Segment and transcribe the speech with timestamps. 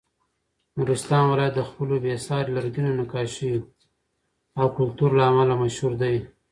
[0.77, 3.61] نورستان ولایت د خپلو بې ساري لرګینو نقاشیو
[4.59, 6.15] او کلتور له امله مشهور دی.